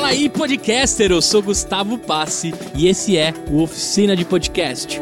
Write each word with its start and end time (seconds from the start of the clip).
aí, 0.00 0.28
podcaster! 0.28 1.10
Eu 1.10 1.20
sou 1.20 1.42
Gustavo 1.42 1.98
Passe 1.98 2.50
e 2.74 2.86
esse 2.86 3.16
é 3.16 3.34
o 3.50 3.60
Oficina 3.60 4.16
de 4.16 4.24
Podcast. 4.24 4.98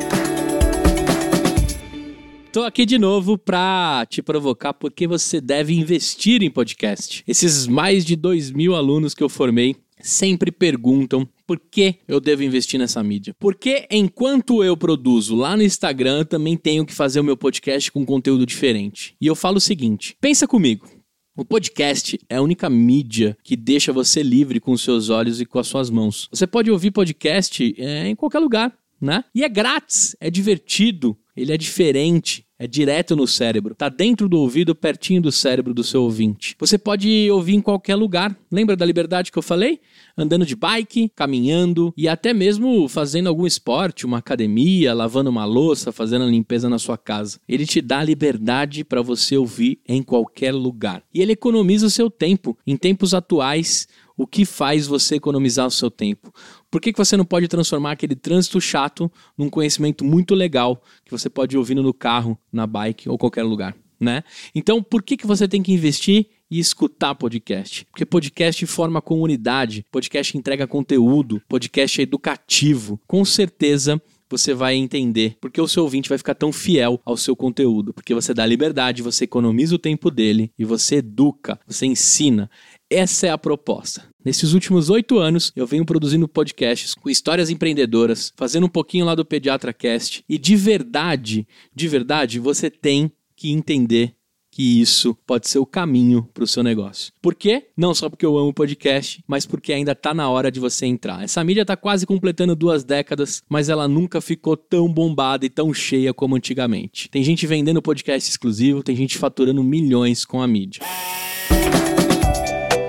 Tô 2.53 2.65
aqui 2.65 2.85
de 2.85 2.99
novo 2.99 3.39
pra 3.39 4.05
te 4.09 4.21
provocar 4.21 4.73
porque 4.75 5.07
você 5.07 5.41
deve 5.41 5.75
investir 5.75 6.43
em 6.43 6.51
podcast. 6.51 7.23
Esses 7.27 7.69
mais 7.69 8.05
de 8.05 8.17
2 8.17 8.51
mil 8.51 8.75
alunos 8.75 9.15
que 9.15 9.23
eu 9.23 9.29
formei 9.29 9.77
sempre 10.01 10.51
perguntam 10.51 11.29
por 11.47 11.61
que 11.61 11.97
eu 12.09 12.19
devo 12.19 12.43
investir 12.43 12.81
nessa 12.81 13.03
mídia. 13.03 13.35
Porque 13.39 13.87
enquanto 13.91 14.65
eu 14.65 14.77
produzo 14.77 15.37
lá 15.37 15.57
no 15.57 15.63
Instagram, 15.63 16.25
também 16.25 16.57
tenho 16.57 16.85
que 16.85 16.93
fazer 16.93 17.21
o 17.21 17.25
meu 17.25 17.37
podcast 17.37 17.93
com 17.93 18.05
conteúdo 18.05 18.45
diferente. 18.45 19.15
E 19.21 19.27
eu 19.29 19.37
falo 19.37 19.59
o 19.59 19.61
seguinte: 19.61 20.17
pensa 20.21 20.49
comigo. 20.49 21.00
O 21.41 21.45
podcast 21.47 22.21
é 22.29 22.37
a 22.37 22.43
única 22.43 22.69
mídia 22.69 23.35
que 23.43 23.57
deixa 23.57 23.95
você 23.95 24.23
livre 24.23 24.61
com 24.61 24.77
seus 24.77 25.09
olhos 25.09 25.41
e 25.41 25.47
com 25.47 25.59
as 25.59 25.69
suas 25.69 25.89
mãos. 25.89 26.29
Você 26.31 26.47
pode 26.47 26.71
ouvir 26.71 26.91
podcast 26.91 27.75
é, 27.79 28.07
em 28.09 28.15
qualquer 28.15 28.41
lugar, 28.41 28.77
né? 29.01 29.25
E 29.35 29.43
é 29.43 29.49
grátis, 29.49 30.15
é 30.21 30.31
divertido, 30.31 31.17
ele 31.41 31.53
é 31.53 31.57
diferente, 31.57 32.45
é 32.59 32.67
direto 32.67 33.17
no 33.17 33.27
cérebro, 33.27 33.75
tá 33.75 33.89
dentro 33.89 34.29
do 34.29 34.39
ouvido, 34.39 34.75
pertinho 34.75 35.23
do 35.23 35.33
cérebro 35.33 35.73
do 35.73 35.83
seu 35.83 36.03
ouvinte. 36.03 36.55
Você 36.59 36.77
pode 36.77 37.31
ouvir 37.31 37.55
em 37.55 37.61
qualquer 37.61 37.95
lugar. 37.95 38.37
Lembra 38.53 38.77
da 38.77 38.85
liberdade 38.85 39.33
que 39.33 39.39
eu 39.39 39.43
falei? 39.43 39.81
Andando 40.15 40.45
de 40.45 40.55
bike, 40.55 41.11
caminhando 41.17 41.95
e 41.97 42.07
até 42.07 42.35
mesmo 42.35 42.87
fazendo 42.87 43.29
algum 43.29 43.47
esporte, 43.47 44.05
uma 44.05 44.19
academia, 44.19 44.93
lavando 44.93 45.31
uma 45.31 45.47
louça, 45.47 45.91
fazendo 45.91 46.27
a 46.27 46.29
limpeza 46.29 46.69
na 46.69 46.79
sua 46.79 46.99
casa. 46.99 47.41
Ele 47.49 47.65
te 47.65 47.81
dá 47.81 48.05
liberdade 48.05 48.85
para 48.85 49.01
você 49.01 49.39
ouvir 49.39 49.81
em 49.89 50.03
qualquer 50.03 50.53
lugar. 50.53 51.03
E 51.15 51.23
ele 51.23 51.33
economiza 51.33 51.87
o 51.87 51.91
seu 51.91 52.11
tempo. 52.11 52.59
Em 52.67 52.77
tempos 52.77 53.15
atuais, 53.15 53.89
o 54.21 54.27
que 54.27 54.45
faz 54.45 54.87
você 54.87 55.15
economizar 55.15 55.67
o 55.67 55.71
seu 55.71 55.91
tempo? 55.91 56.31
Por 56.71 56.79
que, 56.79 56.93
que 56.93 56.99
você 56.99 57.17
não 57.17 57.25
pode 57.25 57.49
transformar 57.49 57.93
aquele 57.93 58.15
trânsito 58.15 58.61
chato 58.61 59.11
num 59.37 59.49
conhecimento 59.49 60.05
muito 60.05 60.35
legal 60.35 60.83
que 61.07 61.11
você 61.11 61.31
pode 61.31 61.57
ir 61.57 61.59
ouvindo 61.59 61.83
no 61.83 61.95
carro, 61.95 62.39
na 62.53 62.67
bike 62.67 63.09
ou 63.09 63.17
qualquer 63.17 63.45
lugar? 63.45 63.75
Né? 63.99 64.23
Então, 64.55 64.83
por 64.83 65.03
que, 65.03 65.17
que 65.17 65.27
você 65.27 65.49
tem 65.49 65.63
que 65.63 65.73
investir 65.73 66.27
e 66.51 66.59
escutar 66.59 67.15
podcast? 67.15 67.87
Porque 67.87 68.05
podcast 68.05 68.67
forma 68.67 69.01
comunidade, 69.01 69.87
podcast 69.91 70.37
entrega 70.37 70.67
conteúdo, 70.67 71.41
podcast 71.49 71.99
é 71.99 72.03
educativo. 72.03 73.01
Com 73.07 73.25
certeza 73.25 74.03
você 74.31 74.55
vai 74.55 74.77
entender 74.77 75.37
porque 75.41 75.61
o 75.61 75.67
seu 75.67 75.83
ouvinte 75.83 76.09
vai 76.09 76.17
ficar 76.17 76.35
tão 76.35 76.53
fiel 76.53 77.01
ao 77.05 77.17
seu 77.17 77.35
conteúdo, 77.35 77.93
porque 77.93 78.15
você 78.15 78.33
dá 78.33 78.47
liberdade, 78.47 79.03
você 79.03 79.25
economiza 79.25 79.75
o 79.75 79.79
tempo 79.79 80.11
dele 80.11 80.53
e 80.59 80.65
você 80.65 80.97
educa, 80.97 81.59
você 81.67 81.85
ensina. 81.87 82.49
Essa 82.93 83.29
é 83.29 83.31
a 83.31 83.39
proposta. 83.39 84.03
Nesses 84.25 84.53
últimos 84.53 84.91
oito 84.91 85.17
anos, 85.17 85.53
eu 85.55 85.65
venho 85.65 85.87
produzindo 85.87 86.27
podcasts 86.27 86.93
com 86.93 87.09
histórias 87.09 87.49
empreendedoras, 87.49 88.33
fazendo 88.37 88.67
um 88.67 88.69
pouquinho 88.69 89.05
lá 89.05 89.15
do 89.15 89.25
Pediatra 89.25 89.73
Cast. 89.73 90.25
E 90.29 90.37
de 90.37 90.57
verdade, 90.57 91.47
de 91.73 91.87
verdade, 91.87 92.41
você 92.41 92.69
tem 92.69 93.13
que 93.37 93.53
entender 93.53 94.17
que 94.51 94.81
isso 94.81 95.15
pode 95.25 95.49
ser 95.49 95.61
o 95.61 95.65
caminho 95.65 96.29
para 96.35 96.43
o 96.43 96.47
seu 96.49 96.65
negócio. 96.65 97.13
Por 97.23 97.37
quê? 97.37 97.69
Não 97.77 97.95
só 97.95 98.11
porque 98.11 98.27
eu 98.27 98.37
amo 98.37 98.53
podcast, 98.53 99.23
mas 99.25 99.47
porque 99.47 99.73
ainda 99.73 99.93
está 99.93 100.13
na 100.13 100.29
hora 100.29 100.51
de 100.51 100.59
você 100.59 100.85
entrar. 100.85 101.23
Essa 101.23 101.45
mídia 101.45 101.63
está 101.63 101.77
quase 101.77 102.05
completando 102.05 102.57
duas 102.57 102.83
décadas, 102.83 103.41
mas 103.49 103.69
ela 103.69 103.87
nunca 103.87 104.21
ficou 104.21 104.57
tão 104.57 104.93
bombada 104.93 105.47
e 105.47 105.49
tão 105.49 105.73
cheia 105.73 106.13
como 106.13 106.35
antigamente. 106.35 107.09
Tem 107.09 107.23
gente 107.23 107.47
vendendo 107.47 107.81
podcast 107.81 108.29
exclusivo, 108.29 108.83
tem 108.83 108.97
gente 108.97 109.17
faturando 109.17 109.63
milhões 109.63 110.25
com 110.25 110.43
a 110.43 110.49
mídia. 110.49 110.83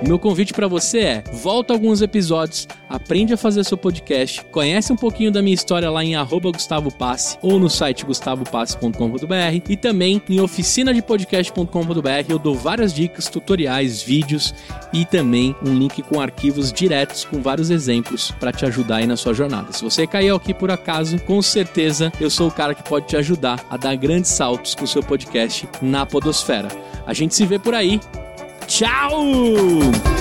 O 0.02 0.08
meu 0.08 0.18
convite 0.18 0.52
para 0.52 0.68
você 0.68 1.00
é: 1.00 1.24
volta 1.32 1.74
alguns 1.74 2.02
episódios, 2.02 2.68
aprende 2.90 3.34
a 3.34 3.38
fazer 3.38 3.64
seu 3.64 3.78
podcast, 3.78 4.44
conhece 4.46 4.92
um 4.92 4.96
pouquinho 4.96 5.32
da 5.32 5.44
minha 5.44 5.54
história 5.54 5.92
lá 5.92 6.04
em 6.04 6.16
Gustavo 6.52 6.92
Passe 6.92 7.38
ou 7.42 7.60
no 7.60 7.70
site 7.70 8.04
gustavopasse.com.br 8.04 9.62
e 9.70 9.78
também 9.78 10.20
em 10.28 10.42
oficinadepodcast.com.br 10.42 12.26
eu 12.30 12.40
dou 12.40 12.56
várias 12.56 12.94
dicas, 12.94 13.30
tutoriais, 13.30 14.02
vídeos 14.02 14.56
e 14.92 15.06
também 15.06 15.56
um 15.64 15.74
link 15.74 16.02
com 16.02 16.20
arquivos 16.20 16.74
diretos 16.74 17.24
com 17.24 17.40
vários 17.40 17.70
exemplos 17.70 18.32
para 18.32 18.52
te 18.52 18.66
ajudar 18.66 18.98
aí 18.98 19.08
na 19.08 19.16
sua 19.16 19.36
jornada. 19.36 19.72
Se 19.72 19.84
você 19.84 20.08
caiu 20.08 20.36
aqui 20.36 20.54
por 20.54 20.72
acaso, 20.72 21.20
com 21.22 21.42
certeza 21.44 22.12
eu 22.20 22.30
sou 22.30 22.48
o 22.48 22.52
cara 22.52 22.74
que 22.74 22.84
pode 22.84 23.06
te 23.06 23.16
ajudar 23.18 23.64
a 23.70 23.78
dar 23.78 23.96
grandes 23.96 24.32
saltos 24.32 24.74
com 24.74 24.86
o 24.86 24.88
seu 24.88 25.04
podcast 25.04 25.70
na 25.80 26.08
podosfera. 26.08 26.70
A 27.06 27.14
gente 27.14 27.36
se 27.36 27.46
vê 27.46 27.60
por 27.60 27.76
aí. 27.76 28.00
Tchau! 28.72 30.21